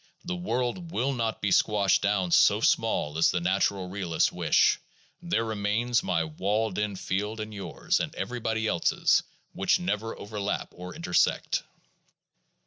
The 0.25 0.35
world 0.35 0.89
will 0.91 1.13
not 1.13 1.43
be 1.43 1.51
squashed 1.51 2.01
down 2.01 2.31
so 2.31 2.59
small 2.59 3.19
as 3.19 3.29
the 3.29 3.39
natural 3.39 3.87
realists 3.87 4.31
wish; 4.31 4.79
there 5.21 5.45
remain 5.45 5.93
my 6.01 6.23
walled 6.23 6.79
in 6.79 6.95
field 6.95 7.39
and 7.39 7.53
yours 7.53 7.99
and 7.99 8.15
everybody 8.15 8.65
else's, 8.67 9.21
which 9.53 9.79
never 9.79 10.17
overlap 10.17 10.69
or 10.71 10.95
intersect. 10.95 11.61